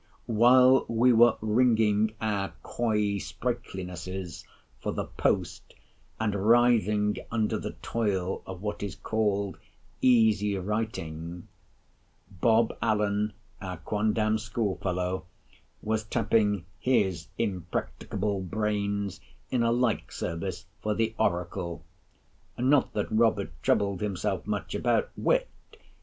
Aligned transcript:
While 0.25 0.85
we 0.87 1.13
were 1.13 1.37
wringing 1.41 2.15
our 2.19 2.53
coy 2.63 3.19
sprightlinesses 3.19 4.43
for 4.79 4.91
the 4.91 5.05
Post, 5.05 5.75
and 6.19 6.33
writhing 6.33 7.17
under 7.29 7.59
the 7.59 7.73
toil 7.83 8.41
of 8.47 8.63
what 8.63 8.81
is 8.81 8.95
called 8.95 9.59
"easy 10.01 10.57
writing," 10.57 11.49
Bob 12.31 12.75
Allen, 12.81 13.33
our 13.61 13.77
quondam 13.77 14.39
schoolfellow, 14.39 15.27
was 15.83 16.03
tapping 16.03 16.65
his 16.79 17.27
impracticable 17.37 18.39
brains 18.41 19.21
in 19.51 19.61
a 19.61 19.71
like 19.71 20.11
service 20.11 20.65
for 20.81 20.95
the 20.95 21.13
"Oracle." 21.19 21.85
Not 22.57 22.93
that 22.93 23.11
Robert 23.11 23.51
troubled 23.61 24.01
himself 24.01 24.47
much 24.47 24.73
about 24.73 25.11
wit. 25.15 25.47